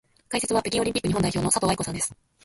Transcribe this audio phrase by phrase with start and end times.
[0.29, 2.15] 解説は北京オリンピック日本代表の佐藤愛子さんです。